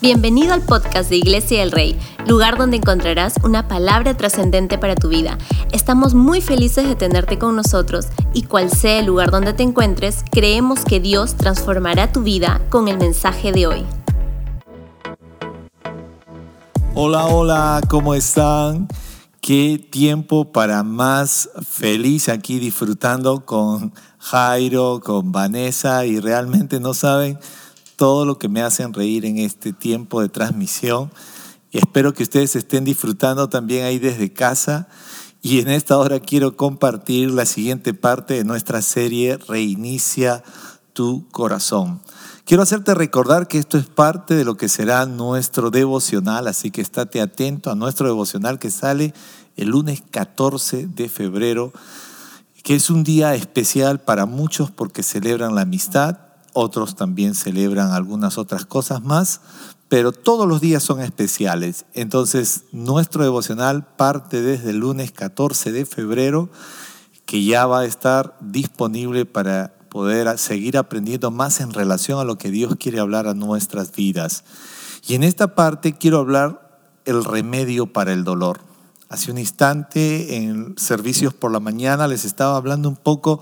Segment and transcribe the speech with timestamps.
[0.00, 5.08] Bienvenido al podcast de Iglesia del Rey, lugar donde encontrarás una palabra trascendente para tu
[5.08, 5.38] vida.
[5.72, 10.22] Estamos muy felices de tenerte con nosotros y cual sea el lugar donde te encuentres,
[10.30, 13.84] creemos que Dios transformará tu vida con el mensaje de hoy.
[16.94, 18.86] Hola, hola, ¿cómo están?
[19.40, 27.40] Qué tiempo para más feliz aquí disfrutando con Jairo, con Vanessa y realmente no saben
[27.98, 31.10] todo lo que me hacen reír en este tiempo de transmisión.
[31.72, 34.88] Y espero que ustedes estén disfrutando también ahí desde casa.
[35.42, 40.44] Y en esta hora quiero compartir la siguiente parte de nuestra serie Reinicia
[40.92, 42.00] tu corazón.
[42.44, 46.80] Quiero hacerte recordar que esto es parte de lo que será nuestro devocional, así que
[46.80, 49.12] estate atento a nuestro devocional que sale
[49.56, 51.72] el lunes 14 de febrero,
[52.62, 58.38] que es un día especial para muchos porque celebran la amistad, otros también celebran algunas
[58.38, 59.40] otras cosas más,
[59.88, 61.86] pero todos los días son especiales.
[61.94, 66.50] Entonces, nuestro devocional parte desde el lunes 14 de febrero,
[67.26, 72.38] que ya va a estar disponible para poder seguir aprendiendo más en relación a lo
[72.38, 74.44] que Dios quiere hablar a nuestras vidas.
[75.06, 78.60] Y en esta parte quiero hablar el remedio para el dolor.
[79.08, 83.40] Hace un instante en servicios por la mañana les estaba hablando un poco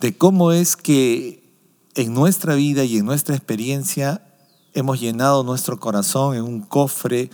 [0.00, 1.41] de cómo es que
[1.94, 4.22] en nuestra vida y en nuestra experiencia
[4.74, 7.30] hemos llenado nuestro corazón en un cofre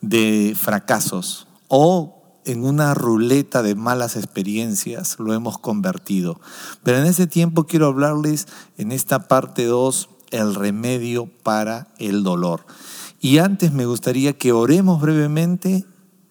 [0.00, 6.40] de fracasos o en una ruleta de malas experiencias lo hemos convertido.
[6.82, 12.64] Pero en ese tiempo quiero hablarles en esta parte 2 el remedio para el dolor.
[13.20, 15.84] Y antes me gustaría que oremos brevemente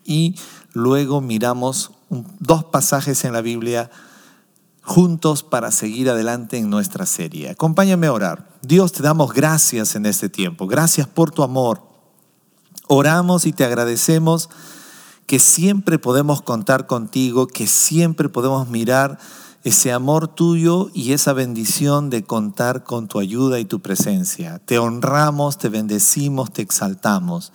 [0.03, 0.35] y
[0.73, 1.91] luego miramos
[2.39, 3.91] dos pasajes en la Biblia
[4.89, 7.51] juntos para seguir adelante en nuestra serie.
[7.51, 8.49] Acompáñame a orar.
[8.63, 10.65] Dios, te damos gracias en este tiempo.
[10.65, 11.83] Gracias por tu amor.
[12.87, 14.49] Oramos y te agradecemos
[15.27, 19.19] que siempre podemos contar contigo, que siempre podemos mirar
[19.63, 24.57] ese amor tuyo y esa bendición de contar con tu ayuda y tu presencia.
[24.57, 27.51] Te honramos, te bendecimos, te exaltamos.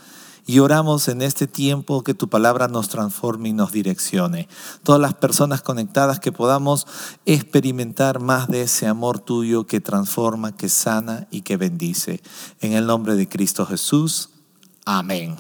[0.47, 4.47] Y oramos en este tiempo que tu palabra nos transforme y nos direccione.
[4.82, 6.87] Todas las personas conectadas que podamos
[7.25, 12.21] experimentar más de ese amor tuyo que transforma, que sana y que bendice.
[12.60, 14.28] En el nombre de Cristo Jesús.
[14.84, 15.37] Amén.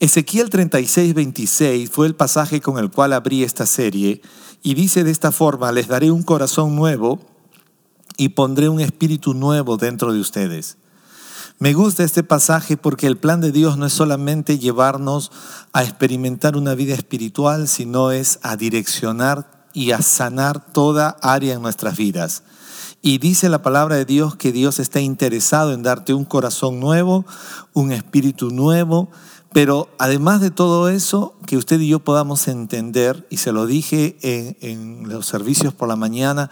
[0.00, 4.20] Ezequiel 36, 26 fue el pasaje con el cual abrí esta serie
[4.62, 7.20] y dice de esta forma, les daré un corazón nuevo
[8.18, 10.76] y pondré un espíritu nuevo dentro de ustedes
[11.58, 15.32] me gusta este pasaje porque el plan de Dios no es solamente llevarnos
[15.72, 21.62] a experimentar una vida espiritual, sino es a direccionar y a sanar toda área en
[21.62, 22.44] nuestras vidas.
[23.02, 27.24] Y dice la palabra de Dios que Dios está interesado en darte un corazón nuevo,
[27.72, 29.10] un espíritu nuevo,
[29.52, 34.16] pero además de todo eso, que usted y yo podamos entender, y se lo dije
[34.22, 36.50] en, los servicios por la mañana,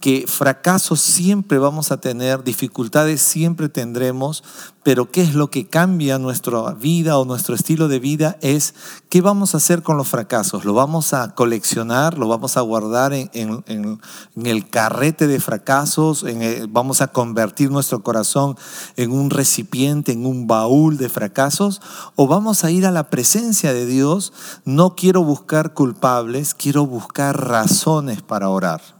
[0.00, 4.44] que fracasos siempre vamos a tener, dificultades siempre tendremos,
[4.84, 8.74] pero qué es lo que cambia nuestra vida o nuestro estilo de vida es
[9.08, 10.64] qué vamos a hacer con los fracasos.
[10.64, 12.16] ¿Lo vamos a coleccionar?
[12.16, 14.00] ¿Lo vamos a guardar en,
[14.36, 16.24] el carrete de fracasos?
[16.70, 18.56] ¿Vamos a convertir nuestro corazón
[18.96, 21.82] en un recipiente, en un baúl de fracasos?
[22.14, 24.32] ¿O vamos a ir a la presencia de Dios?
[24.64, 28.97] No quiero buscar culpables, quiero buscar razones para orar.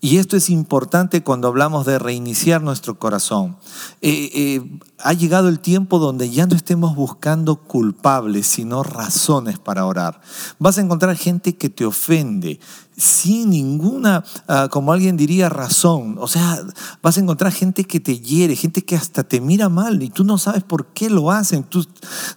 [0.00, 3.56] Y esto es importante cuando hablamos de reiniciar nuestro corazón.
[4.02, 9.86] Eh, eh, ha llegado el tiempo donde ya no estemos buscando culpables, sino razones para
[9.86, 10.20] orar.
[10.58, 12.60] Vas a encontrar gente que te ofende,
[12.96, 16.16] sin ninguna, ah, como alguien diría, razón.
[16.18, 16.62] O sea,
[17.02, 20.24] vas a encontrar gente que te hiere, gente que hasta te mira mal y tú
[20.24, 21.64] no sabes por qué lo hacen.
[21.64, 21.86] Tú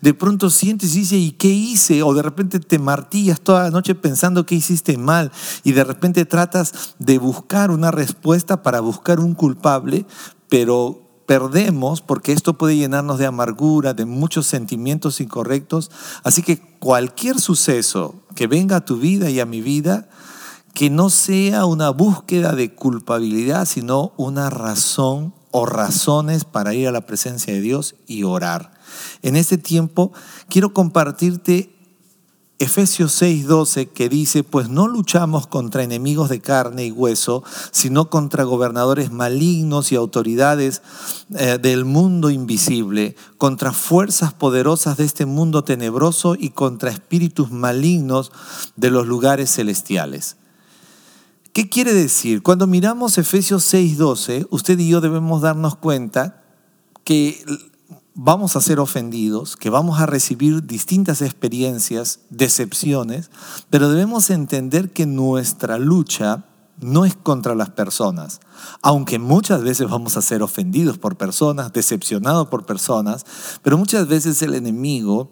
[0.02, 2.04] de pronto sientes y dices, ¿y qué hice?
[2.04, 5.32] O de repente te martillas toda la noche pensando que hiciste mal
[5.64, 10.06] y de repente tratas de buscar una respuesta para buscar un culpable,
[10.50, 15.92] pero perdemos porque esto puede llenarnos de amargura, de muchos sentimientos incorrectos.
[16.24, 20.10] Así que cualquier suceso que venga a tu vida y a mi vida,
[20.74, 26.92] que no sea una búsqueda de culpabilidad, sino una razón o razones para ir a
[26.92, 28.72] la presencia de Dios y orar.
[29.22, 30.12] En este tiempo
[30.48, 31.76] quiero compartirte
[32.60, 38.44] Efesios 6:12 que dice, pues no luchamos contra enemigos de carne y hueso, sino contra
[38.44, 40.82] gobernadores malignos y autoridades
[41.36, 48.34] eh, del mundo invisible, contra fuerzas poderosas de este mundo tenebroso y contra espíritus malignos
[48.76, 50.36] de los lugares celestiales.
[51.60, 52.42] ¿Qué quiere decir?
[52.42, 56.42] Cuando miramos Efesios 6:12, usted y yo debemos darnos cuenta
[57.04, 57.44] que
[58.16, 63.30] vamos a ser ofendidos, que vamos a recibir distintas experiencias, decepciones,
[63.70, 66.46] pero debemos entender que nuestra lucha
[66.80, 68.40] no es contra las personas,
[68.82, 73.26] aunque muchas veces vamos a ser ofendidos por personas, decepcionados por personas,
[73.64, 75.30] pero muchas veces el enemigo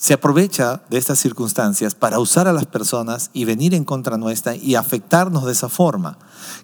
[0.00, 4.56] se aprovecha de estas circunstancias para usar a las personas y venir en contra nuestra
[4.56, 6.18] y afectarnos de esa forma.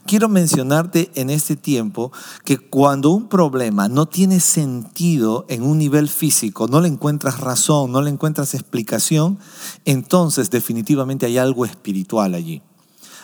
[0.07, 2.13] Quiero mencionarte en este tiempo
[2.47, 7.93] que cuando un problema no tiene sentido en un nivel físico, no le encuentras razón,
[7.93, 9.39] no le encuentras explicación,
[9.85, 12.63] entonces definitivamente hay algo espiritual allí.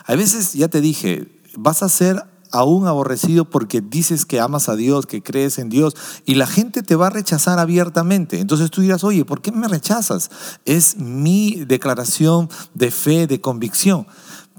[0.05, 4.75] A veces, ya te dije, vas a ser aún aborrecido porque dices que amas a
[4.75, 5.95] Dios, que crees en Dios,
[6.25, 8.39] y la gente te va a rechazar abiertamente.
[8.39, 10.29] Entonces tú dirás, oye, ¿por qué me rechazas?
[10.63, 14.07] Es mi declaración de fe, de convicción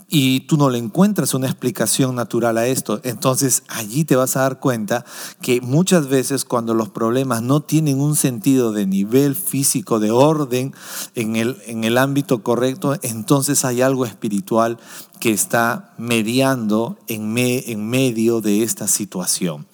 [0.09, 4.43] y tú no le encuentras una explicación natural a esto, entonces allí te vas a
[4.43, 5.05] dar cuenta
[5.41, 10.75] que muchas veces cuando los problemas no tienen un sentido de nivel físico, de orden
[11.15, 14.79] en el, en el ámbito correcto, entonces hay algo espiritual
[15.21, 19.67] que está mediando en, en medio de esta situación.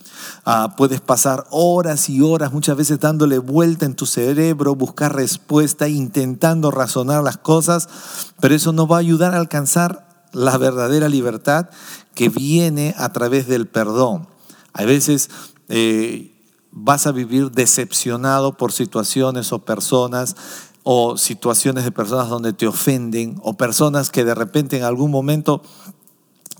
[0.44, 5.88] Ah, puedes pasar horas y horas, muchas veces dándole vuelta en tu cerebro, buscar respuesta,
[5.88, 7.88] intentando razonar las cosas,
[8.40, 11.70] pero eso no va a ayudar a alcanzar la verdadera libertad
[12.14, 14.28] que viene a través del perdón.
[14.72, 15.30] A veces
[15.68, 16.32] eh,
[16.70, 20.36] vas a vivir decepcionado por situaciones o personas
[20.82, 25.62] o situaciones de personas donde te ofenden o personas que de repente en algún momento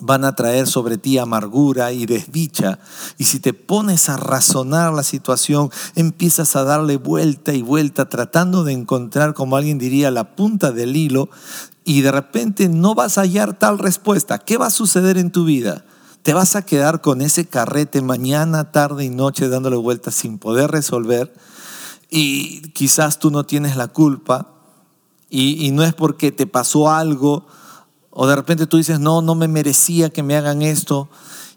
[0.00, 2.78] van a traer sobre ti amargura y desdicha.
[3.18, 8.64] Y si te pones a razonar la situación, empiezas a darle vuelta y vuelta, tratando
[8.64, 11.28] de encontrar, como alguien diría, la punta del hilo,
[11.90, 14.38] y de repente no vas a hallar tal respuesta.
[14.38, 15.84] ¿Qué va a suceder en tu vida?
[16.22, 20.70] Te vas a quedar con ese carrete mañana, tarde y noche dándole vueltas sin poder
[20.70, 21.34] resolver.
[22.08, 24.54] Y quizás tú no tienes la culpa.
[25.28, 27.48] Y, y no es porque te pasó algo
[28.10, 31.10] o de repente tú dices, no, no me merecía que me hagan esto.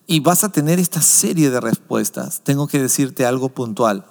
[0.08, 2.42] Y vas a tener esta serie de respuestas.
[2.44, 4.08] Tengo que decirte algo puntual.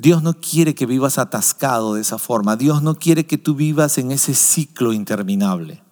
[0.00, 2.56] Dios no quiere que vivas atascado de esa forma.
[2.56, 5.82] Dios no quiere que tú vivas en ese ciclo interminable.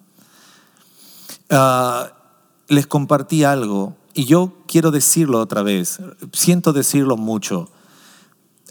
[1.50, 2.12] Ah,
[2.69, 6.00] les compartí algo y yo quiero decirlo otra vez.
[6.32, 7.70] Siento decirlo mucho.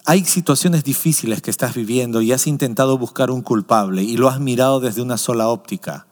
[0.05, 4.39] Hay situaciones difíciles que estás viviendo y has intentado buscar un culpable y lo has
[4.39, 6.07] mirado desde una sola óptica.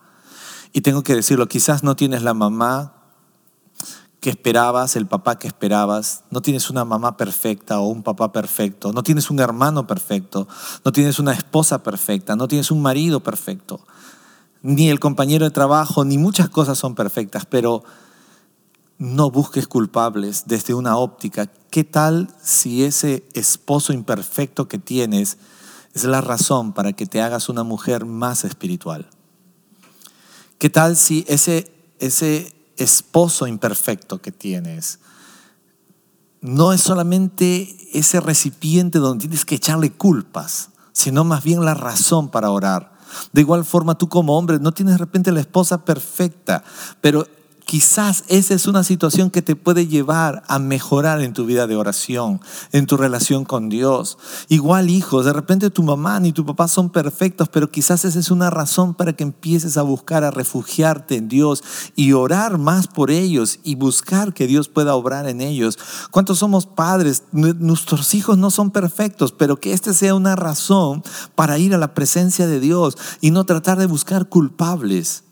[0.74, 2.95] Y tengo que decirlo, quizás no tienes la mamá
[4.26, 8.92] que esperabas, el papá que esperabas, no tienes una mamá perfecta o un papá perfecto,
[8.92, 10.48] no tienes un hermano perfecto,
[10.84, 13.82] no tienes una esposa perfecta, no tienes un marido perfecto,
[14.64, 17.84] ni el compañero de trabajo, ni muchas cosas son perfectas, pero
[18.98, 21.46] no busques culpables desde una óptica.
[21.70, 25.38] ¿Qué tal si ese esposo imperfecto que tienes
[25.94, 29.08] es la razón para que te hagas una mujer más espiritual?
[30.58, 35.00] ¿Qué tal si ese, ese esposo imperfecto que tienes
[36.42, 42.30] no es solamente ese recipiente donde tienes que echarle culpas, sino más bien la razón
[42.30, 42.94] para orar?
[43.34, 46.64] De igual forma, tú como hombre no tienes de repente la esposa perfecta,
[47.02, 47.28] pero
[47.66, 51.76] Quizás esa es una situación que te puede llevar a mejorar en tu vida de
[51.76, 52.40] oración,
[52.72, 54.20] en tu relación con Dios.
[54.50, 58.30] Igual hijos, de repente tu mamá ni tu papá son perfectos, pero quizás esa es
[58.30, 61.64] una razón para que empieces a buscar, a refugiarte en Dios
[61.96, 65.80] y orar más por ellos y buscar que Dios pueda obrar en ellos.
[66.12, 67.24] ¿Cuántos somos padres?
[67.32, 71.04] Nuestros hijos no son perfectos, pero que esta sea una razón
[71.34, 75.25] para ir a la presencia de Dios y no tratar de buscar culpables.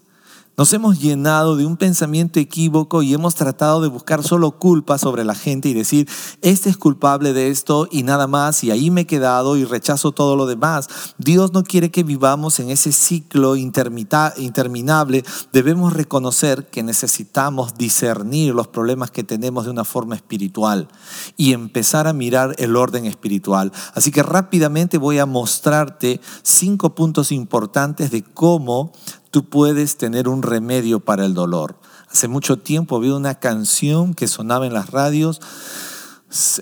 [0.55, 5.25] Nos hemos llenado de un pensamiento equívoco y hemos tratado de buscar solo culpa sobre
[5.25, 6.07] la gente y decir,
[6.43, 10.11] este es culpable de esto y nada más, y ahí me he quedado y rechazo
[10.11, 11.15] todo lo demás.
[11.17, 15.25] Dios no quiere que vivamos en ese ciclo interminable.
[15.51, 20.87] Debemos reconocer que necesitamos discernir los problemas que tenemos de una forma espiritual
[21.35, 23.71] y empezar a mirar el orden espiritual.
[23.95, 28.91] Así que rápidamente voy a mostrarte cinco puntos importantes de cómo
[29.33, 31.75] tú puedes tener un remedio para el dolor.
[32.07, 35.41] Hace mucho tiempo había una canción que sonaba en las radios.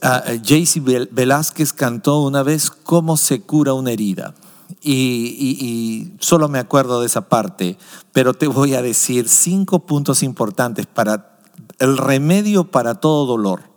[0.01, 4.35] Eh, Jaycee Velázquez cantó una vez cómo se cura una herida.
[4.81, 7.77] Y, solo me acuerdo de esa parte,
[8.13, 11.39] pero te voy a decir cinco puntos importantes para
[11.77, 13.70] el remedio para todo dolor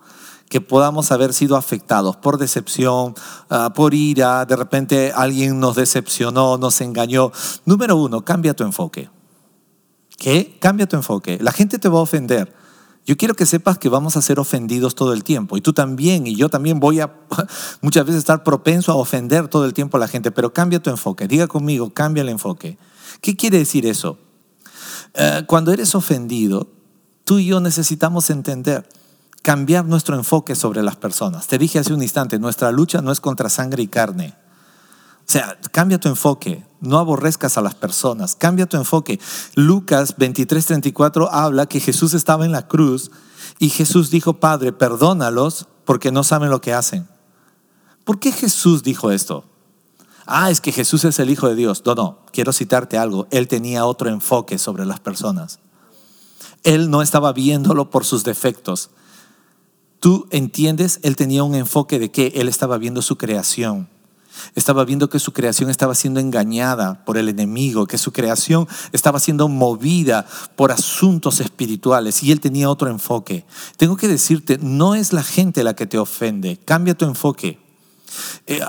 [0.48, 3.14] que podamos haber sido afectados por decepción,
[3.50, 7.32] ah, por ira, de repente alguien nos decepcionó, nos engañó.
[7.64, 9.08] Número uno, cambia tu enfoque.
[10.16, 10.56] ¿Qué?
[10.60, 11.38] Cambia tu enfoque.
[11.40, 12.54] La gente te va a ofender.
[13.06, 15.56] Yo quiero que sepas que vamos a ser ofendidos todo el tiempo.
[15.56, 17.12] Y tú también, y yo también voy a
[17.82, 20.30] muchas veces estar propenso a ofender todo el tiempo a la gente.
[20.30, 21.28] Pero cambia tu enfoque.
[21.28, 22.78] Diga conmigo, cambia el enfoque.
[23.20, 24.18] ¿Qué quiere decir eso?
[25.14, 26.68] Eh, cuando eres ofendido,
[27.24, 28.88] tú y yo necesitamos entender,
[29.44, 31.46] cambiar nuestro enfoque sobre las personas.
[31.48, 34.34] Te dije hace un instante, nuestra lucha no es contra sangre y carne.
[35.18, 39.20] O sea, cambia tu enfoque, no aborrezcas a las personas, cambia tu enfoque.
[39.54, 43.10] Lucas 23:34 habla que Jesús estaba en la cruz
[43.58, 47.06] y Jesús dijo, Padre, perdónalos porque no saben lo que hacen.
[48.04, 49.44] ¿Por qué Jesús dijo esto?
[50.24, 51.82] Ah, es que Jesús es el Hijo de Dios.
[51.84, 53.26] No, no, quiero citarte algo.
[53.30, 55.58] Él tenía otro enfoque sobre las personas.
[56.62, 58.88] Él no estaba viéndolo por sus defectos.
[60.04, 63.88] Tú entiendes, él tenía un enfoque de que él estaba viendo su creación.
[64.54, 69.18] Estaba viendo que su creación estaba siendo engañada por el enemigo, que su creación estaba
[69.18, 73.46] siendo movida por asuntos espirituales y él tenía otro enfoque.
[73.78, 77.58] Tengo que decirte, no es la gente la que te ofende, cambia tu enfoque.
[78.46, 78.60] Eh,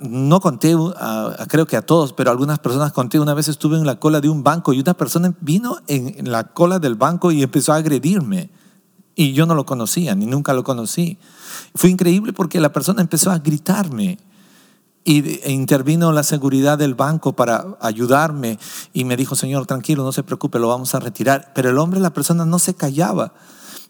[0.00, 0.74] no conté,
[1.46, 3.20] creo que a todos, pero algunas personas conté.
[3.20, 6.48] Una vez estuve en la cola de un banco y una persona vino en, la
[6.48, 8.50] cola del banco y empezó a agredirme.
[9.20, 11.18] Y yo no lo conocía, ni nunca lo conocí.
[11.74, 14.18] Fue increíble porque la persona empezó a gritarme
[15.04, 18.58] y e intervino la seguridad del banco para ayudarme
[18.94, 21.52] y me dijo, Señor, tranquilo, no se preocupe, lo vamos a retirar.
[21.54, 23.34] Pero el hombre, la persona no se callaba.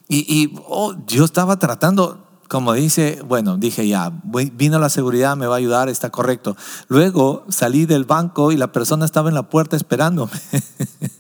[0.09, 5.47] Y, y oh, yo estaba tratando, como dice, bueno, dije ya, vino la seguridad, me
[5.47, 6.57] va a ayudar, está correcto.
[6.89, 10.33] Luego salí del banco y la persona estaba en la puerta esperándome.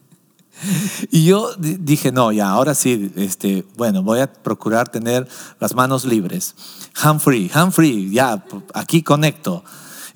[1.11, 6.05] y yo dije, no, ya, ahora sí, este, bueno, voy a procurar tener las manos
[6.05, 6.55] libres.
[7.03, 9.65] Hand free, ya, aquí conecto.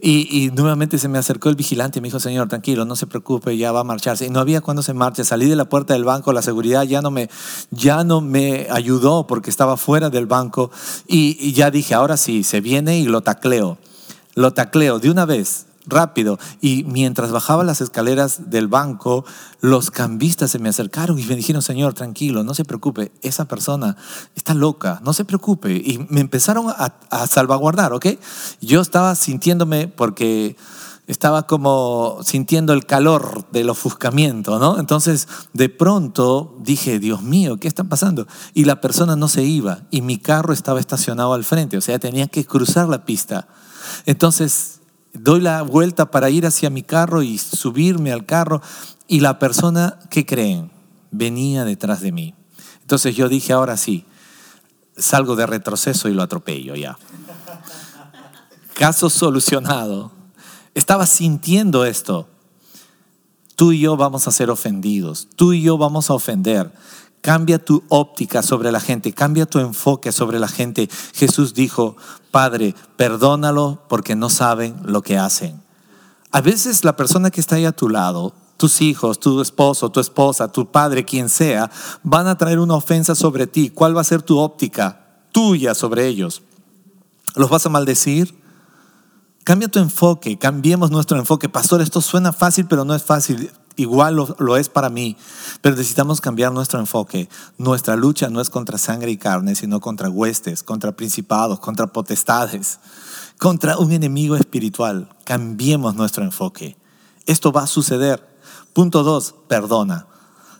[0.06, 3.56] Y, nuevamente se me acercó el vigilante y me dijo, señor, tranquilo, no se preocupe,
[3.56, 4.26] ya va a marcharse.
[4.26, 5.24] Y no había cuando se marche.
[5.24, 7.30] Salí de la puerta del banco, la seguridad ya no me,
[7.70, 10.70] ya no me ayudó porque estaba fuera del banco.
[11.06, 13.78] Y, y ya dije, ahora sí, se viene y lo tacleo.
[14.34, 16.38] Lo tacleo de una vez rápido.
[16.60, 19.24] Y mientras bajaba las escaleras del banco,
[19.60, 23.96] los cambistas se me acercaron y me dijeron, Señor, tranquilo, no se preocupe, esa persona
[24.34, 25.74] está loca, no se preocupe.
[25.74, 26.94] Y me empezaron a,
[27.26, 28.06] salvaguardar, ¿ok?
[28.60, 30.56] Yo estaba sintiéndome porque
[31.06, 34.78] estaba como sintiendo el calor del ofuscamiento, ¿no?
[34.78, 38.26] Entonces, de pronto dije, Dios mío, ¿qué está pasando?
[38.54, 41.98] Y la persona no se iba y mi carro estaba estacionado al frente, o sea,
[41.98, 43.48] tenía que cruzar la pista.
[44.06, 44.73] Entonces,
[45.24, 48.60] doy la vuelta para ir hacia mi carro y subirme al carro
[49.08, 50.70] y la persona, ¿qué creen?
[51.10, 52.34] Venía detrás de mí.
[52.82, 54.04] Entonces yo dije, ahora sí,
[54.98, 56.98] salgo de retroceso y lo atropello ya.
[58.74, 60.12] Caso solucionado.
[60.74, 62.28] Estaba sintiendo esto.
[63.56, 65.28] Tú y yo vamos a ser ofendidos.
[65.36, 66.70] Tú y yo vamos a ofender.
[67.24, 70.90] Cambia tu óptica sobre la gente, cambia tu enfoque sobre la gente.
[71.14, 71.96] Jesús dijo,
[72.30, 75.62] Padre, perdónalo porque no saben lo que hacen.
[76.32, 80.00] A veces la persona que está ahí a tu lado, tus hijos, tu esposo, tu
[80.00, 81.70] esposa, tu padre, quien sea,
[82.02, 83.70] van a traer una ofensa sobre ti.
[83.70, 86.42] ¿Cuál va a ser tu óptica tuya sobre ellos?
[87.36, 88.38] ¿Los vas a maldecir?
[89.44, 91.48] Cambia tu enfoque, cambiemos nuestro enfoque.
[91.48, 95.16] Pastor, esto suena fácil, pero no es fácil igual lo, es para mí,
[95.60, 97.28] pero necesitamos cambiar nuestro enfoque.
[97.58, 102.78] Nuestra lucha no es contra sangre y carne, sino contra huestes, contra principados, contra potestades,
[103.38, 105.08] contra un enemigo espiritual.
[105.24, 106.76] Cambiemos nuestro enfoque.
[107.26, 108.26] Esto va a suceder.
[108.72, 110.06] Punto dos, perdona.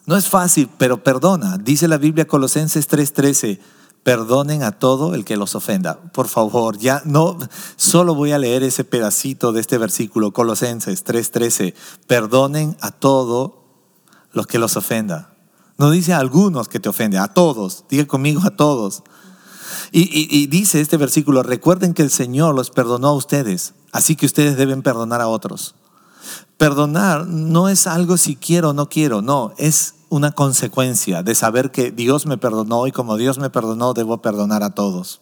[0.07, 1.59] No es fácil, pero perdona.
[1.59, 3.61] Dice la Biblia Colosenses 3:13
[4.05, 5.99] perdonen a todo el que los ofenda.
[6.13, 7.39] Por favor, ya no,
[7.77, 11.75] solo voy a leer ese pedacito de este versículo, Colosenses 3:13.
[12.07, 13.65] Perdonen a todo
[14.33, 15.35] los que los ofenda.
[15.79, 17.85] No dice a algunos que te ofenden, a todos.
[17.89, 19.03] Diga conmigo a todos.
[19.91, 24.57] y dice este versículo, recuerden que el Señor los perdonó a ustedes, así que ustedes
[24.57, 25.75] deben perdonar a otros.
[26.57, 31.73] Perdonar no es algo si quiero o no quiero, no, es una consecuencia de saber
[31.73, 35.21] que Dios me perdonó y como Dios me perdonó, debo perdonar a todos.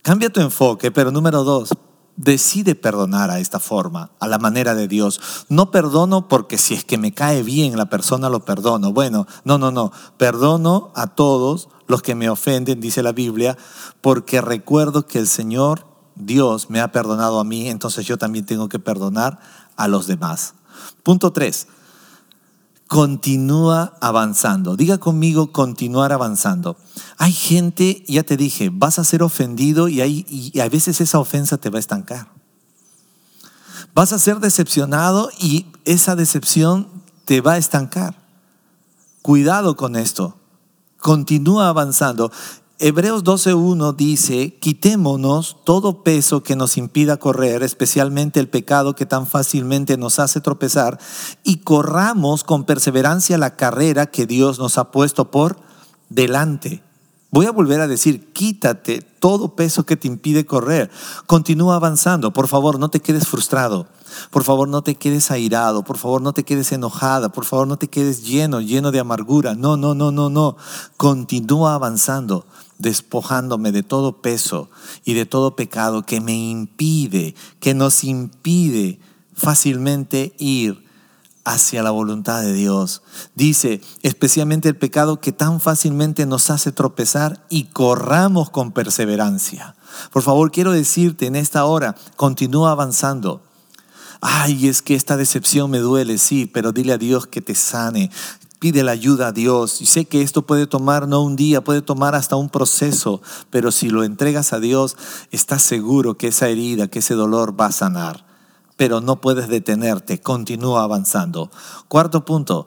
[0.00, 1.76] Cambia tu enfoque, pero número dos,
[2.16, 5.20] decide perdonar a esta forma, a la manera de Dios.
[5.50, 8.94] No perdono porque si es que me cae bien la persona lo perdono.
[8.94, 9.92] Bueno, no, no, no.
[10.16, 13.58] Perdono a todos los que me ofenden, dice la Biblia,
[14.00, 18.70] porque recuerdo que el Señor Dios me ha perdonado a mí, entonces yo también tengo
[18.70, 19.38] que perdonar
[19.76, 20.54] a los demás.
[21.02, 21.68] Punto tres,
[22.86, 24.76] continúa avanzando.
[24.76, 26.76] Diga conmigo, continuar avanzando.
[27.18, 31.18] Hay gente, ya te dije, vas a ser ofendido y, hay, y a veces esa
[31.18, 32.28] ofensa te va a estancar.
[33.94, 36.88] Vas a ser decepcionado y esa decepción
[37.24, 38.22] te va a estancar.
[39.22, 40.36] Cuidado con esto.
[40.98, 42.30] Continúa avanzando.
[42.78, 49.26] Hebreos 12.1 dice, quitémonos todo peso que nos impida correr, especialmente el pecado que tan
[49.26, 50.98] fácilmente nos hace tropezar,
[51.42, 55.56] y corramos con perseverancia la carrera que Dios nos ha puesto por
[56.10, 56.82] delante.
[57.30, 60.90] Voy a volver a decir, quítate todo peso que te impide correr.
[61.26, 62.32] Continúa avanzando.
[62.32, 63.88] Por favor, no te quedes frustrado.
[64.30, 65.82] Por favor, no te quedes airado.
[65.82, 67.30] Por favor, no te quedes enojada.
[67.30, 69.54] Por favor, no te quedes lleno, lleno de amargura.
[69.54, 70.56] No, no, no, no, no.
[70.96, 72.46] Continúa avanzando
[72.78, 74.70] despojándome de todo peso
[75.04, 78.98] y de todo pecado que me impide, que nos impide
[79.34, 80.86] fácilmente ir
[81.46, 83.02] hacia la voluntad de Dios.
[83.36, 89.76] Dice, especialmente el pecado que tan fácilmente nos hace tropezar y corramos con perseverancia.
[90.12, 93.42] Por favor, quiero decirte en esta hora, continúa avanzando.
[94.20, 98.10] Ay, es que esta decepción me duele, sí, pero dile a Dios que te sane,
[98.58, 99.80] Pide la ayuda a Dios.
[99.82, 103.20] Y sé que esto puede tomar no un día, puede tomar hasta un proceso,
[103.50, 104.96] pero si lo entregas a Dios,
[105.30, 108.24] estás seguro que esa herida, que ese dolor va a sanar.
[108.76, 111.50] Pero no puedes detenerte, continúa avanzando.
[111.88, 112.66] Cuarto punto,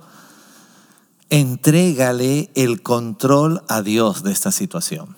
[1.29, 5.15] entrégale el control a Dios de esta situación.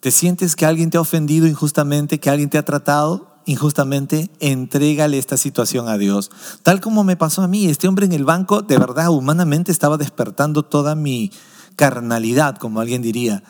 [0.00, 3.27] ¿Te sientes que alguien te ha ofendido injustamente, que alguien te ha tratado?
[3.48, 6.30] Injustamente, entrégale esta situación a Dios.
[6.62, 9.96] Tal como me pasó a mí, este hombre en el banco, de verdad, humanamente estaba
[9.96, 11.32] despertando toda mi
[11.74, 13.42] carnalidad, como alguien diría.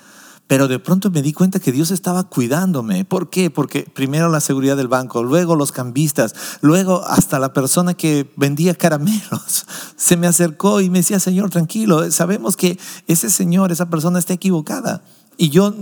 [0.47, 3.05] Pero de pronto me di cuenta que Dios estaba cuidándome.
[3.05, 3.51] ¿Por qué?
[3.51, 8.75] Porque primero la seguridad del banco, luego los cambistas, luego hasta la persona que vendía
[8.75, 12.79] caramelos se me acercó y me decía, Señor, tranquilo, sabemos que
[13.09, 15.03] ese señor, esa persona está equivocada.
[15.37, 15.75] Y yo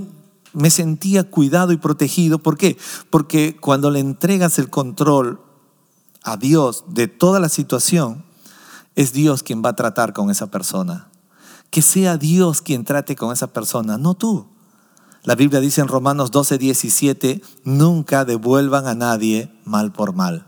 [0.56, 2.38] me sentía cuidado y protegido.
[2.38, 2.78] ¿Por qué?
[3.10, 5.38] Porque cuando le entregas el control
[6.22, 8.24] a Dios de toda la situación,
[8.94, 11.08] es Dios quien va a tratar con esa persona.
[11.68, 14.46] Que sea Dios quien trate con esa persona, no tú.
[15.24, 20.46] La Biblia dice en Romanos 12, 17, nunca devuelvan a nadie mal por mal.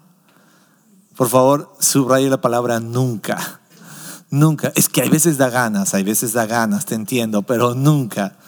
[1.16, 3.60] Por favor, subraye la palabra nunca.
[4.30, 4.72] Nunca.
[4.74, 8.38] Es que hay veces da ganas, hay veces da ganas, te entiendo, pero nunca.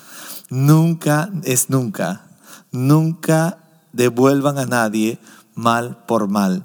[0.51, 2.27] Nunca es nunca.
[2.73, 3.59] Nunca
[3.93, 5.19] devuelvan a nadie
[5.55, 6.65] mal por mal.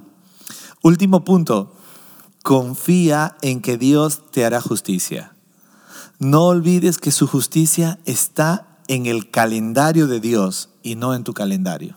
[0.82, 1.76] Último punto.
[2.44, 5.34] Confía en que Dios te hará justicia.
[6.20, 11.34] No olvides que su justicia está en el calendario de Dios y no en tu
[11.34, 11.96] calendario.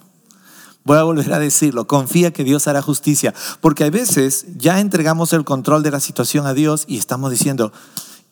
[0.85, 5.35] Voy a volver a decirlo, confía que Dios hará justicia, porque a veces ya entregamos
[5.35, 7.72] el control de la situación a Dios y estamos diciendo,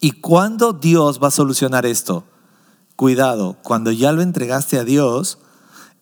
[0.01, 2.25] ¿y cuándo Dios va a solucionar esto?
[2.97, 5.39] Cuidado, cuando ya lo entregaste a Dios,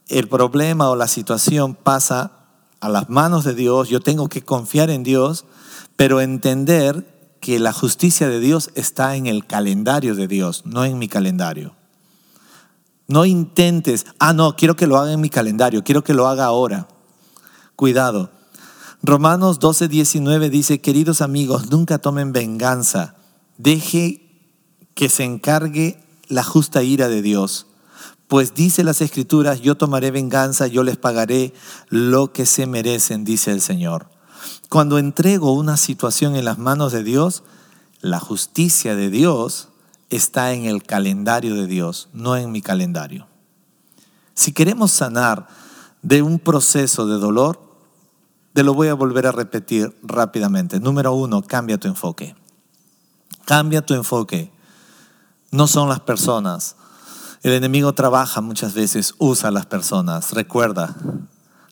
[0.07, 2.31] el problema o la situación pasa
[2.79, 5.45] a las manos de Dios, yo tengo que confiar en Dios,
[5.97, 10.99] pero entender que la justicia de Dios está en el calendario de Dios, no en
[10.99, 11.75] mi calendario.
[13.09, 16.45] No intentes, ah, no, quiero que lo haga en mi calendario, quiero que lo haga
[16.45, 16.87] ahora.
[17.75, 18.31] Cuidado.
[19.03, 23.17] Romanos 12, 19 dice, queridos amigos, nunca tomen venganza,
[23.59, 24.21] deje
[24.95, 26.04] que se encargue
[26.35, 27.69] la justa ira de Dios.
[28.27, 31.55] Pues dice las escrituras, yo tomaré venganza, yo les pagaré
[31.91, 34.11] lo que se merecen, dice el Señor.
[34.69, 37.45] Cuando entrego una situación en las manos de Dios,
[38.01, 39.69] la justicia de Dios
[40.11, 43.29] está en el calendario de Dios, no en mi calendario.
[44.35, 45.47] Si queremos sanar
[46.03, 47.61] de un proceso de dolor,
[48.55, 50.81] te lo voy a volver a repetir rápidamente.
[50.81, 52.35] Número uno, cambia tu enfoque.
[53.45, 54.54] Cambia tu enfoque
[55.55, 56.75] no son las personas.
[57.45, 60.33] El enemigo trabaja muchas veces, usa a las personas.
[60.33, 60.97] Recuerda,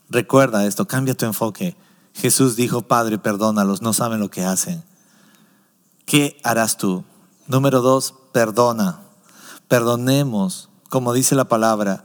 [0.09, 1.77] recuerda esto, cambia tu enfoque.
[2.14, 4.85] Jesús dijo, Padre, perdónalos, no saben lo que hacen.
[6.07, 7.05] ¿Qué harás tú?
[7.49, 9.01] Número dos, perdona.
[9.66, 12.05] Perdonemos, como dice la palabra,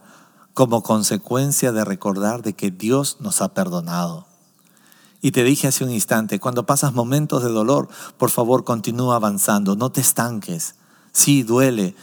[0.56, 4.26] como consecuencia de recordar de que Dios nos ha perdonado.
[5.22, 7.88] Y te dije hace un instante, cuando pasas momentos de dolor,
[8.18, 10.74] por favor continúa avanzando, no te estanques.
[11.12, 11.96] Sí, duele.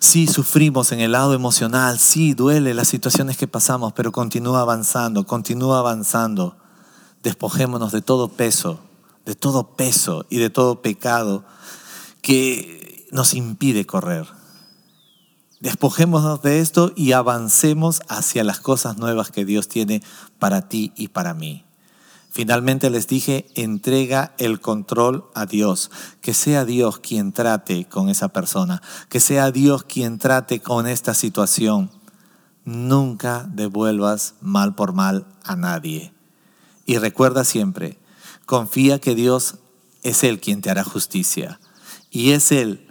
[0.00, 1.98] Sí, sufrimos en el lado emocional.
[1.98, 6.56] Sí, duele las situaciones que pasamos, pero continúa avanzando, continúa avanzando.
[7.22, 8.80] Despojémonos de todo peso,
[9.26, 11.44] de todo peso y de todo pecado
[12.20, 14.26] que nos impide correr.
[15.60, 20.02] Despojémonos de esto y avancemos hacia las cosas nuevas que Dios tiene
[20.40, 21.64] para ti y para mí.
[22.34, 25.90] Finalmente les dije, entrega el control a Dios,
[26.22, 31.12] que sea Dios quien trate con esa persona, que sea Dios quien trate con esta
[31.12, 31.90] situación.
[32.64, 36.14] Nunca devuelvas mal por mal a nadie.
[36.86, 37.98] Y recuerda siempre,
[38.46, 39.56] confía que Dios
[40.02, 41.60] es Él quien te hará justicia.
[42.10, 42.88] Y es Él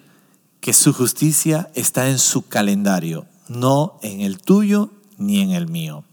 [0.59, 6.03] que su justicia está en su calendario, no en el tuyo ni en el mío.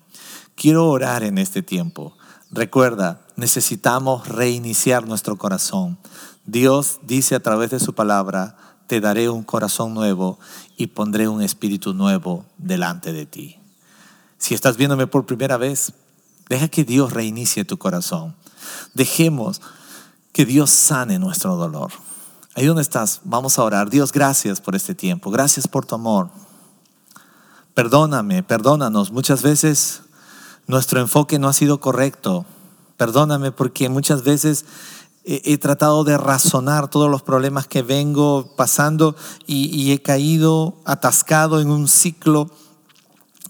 [0.54, 2.17] Quiero orar en este tiempo.
[2.50, 5.98] Recuerda, necesitamos reiniciar nuestro corazón.
[6.46, 8.56] Dios dice a través de su palabra,
[8.86, 10.38] te daré un corazón nuevo
[10.76, 13.58] y pondré un espíritu nuevo delante de ti.
[14.38, 15.92] Si estás viéndome por primera vez,
[16.48, 18.34] deja que Dios reinicie tu corazón.
[18.94, 19.60] Dejemos
[20.32, 21.92] que Dios sane nuestro dolor.
[22.54, 23.90] Ahí donde estás, vamos a orar.
[23.90, 25.30] Dios, gracias por este tiempo.
[25.30, 26.30] Gracias por tu amor.
[27.74, 29.12] Perdóname, perdónanos.
[29.12, 30.00] Muchas veces
[30.68, 32.46] nuestro enfoque no ha sido correcto.
[32.96, 34.64] Perdóname porque muchas veces
[35.24, 41.70] he, tratado de razonar todos los problemas que vengo pasando y he caído atascado en
[41.70, 42.50] un ciclo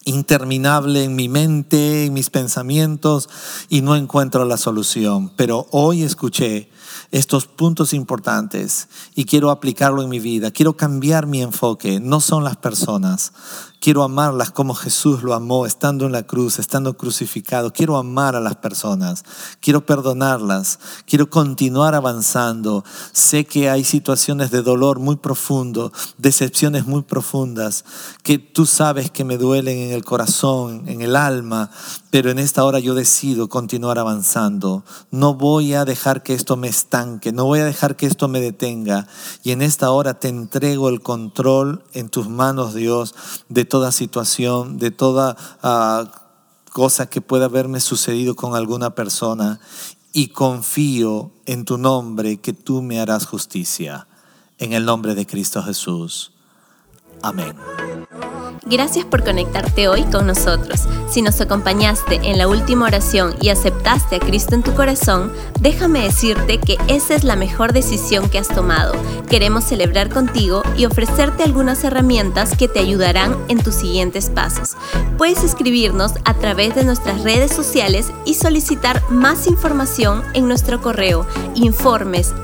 [0.08, 3.28] interminable en mi mente, en mis pensamientos
[3.68, 5.30] y no encuentro la solución.
[5.36, 6.70] Pero hoy escuché
[7.10, 10.50] estos puntos importantes y quiero aplicarlo en mi vida.
[10.50, 12.00] Quiero cambiar mi enfoque.
[12.00, 13.32] No son las personas,
[13.80, 17.72] Quiero amarlas como Jesús lo amó, estando en la cruz, estando crucificado.
[17.72, 19.24] Quiero amar a las personas,
[19.60, 22.84] quiero perdonarlas, quiero continuar avanzando.
[23.12, 27.84] Sé que hay situaciones de dolor muy profundo, decepciones muy profundas,
[28.24, 31.70] que tú sabes que me duelen en el corazón, en el alma,
[32.10, 34.82] pero en esta hora yo decido continuar avanzando.
[35.12, 36.66] No voy a dejar que esto me
[36.98, 39.06] estanque, no voy a dejar que esto me detenga.
[39.42, 43.14] Y en esta hora te entrego el control en tus manos, Dios,
[43.48, 46.10] de toda situación, de toda ah,
[46.72, 49.60] cosa que pueda haberme sucedido con alguna persona
[50.12, 54.06] y confío en tu nombre que tú me harás justicia.
[54.58, 56.32] En el nombre de Cristo Jesús.
[57.22, 57.54] Amén.
[58.70, 60.86] Gracias por conectarte hoy con nosotros.
[61.08, 66.02] Si nos acompañaste en la última oración y aceptaste a Cristo en tu corazón, déjame
[66.02, 68.92] decirte que esa es la mejor decisión que has tomado.
[69.30, 74.76] Queremos celebrar contigo y ofrecerte algunas herramientas que te ayudarán en tus siguientes pasos.
[75.16, 81.26] Puedes escribirnos a través de nuestras redes sociales y solicitar más información en nuestro correo
[81.54, 82.34] informes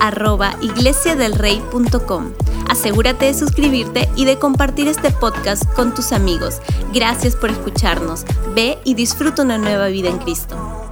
[2.69, 6.61] Asegúrate de suscribirte y de compartir este podcast con tus amigos.
[6.93, 8.25] Gracias por escucharnos.
[8.55, 10.84] Ve y disfruta una nueva vida en Cristo.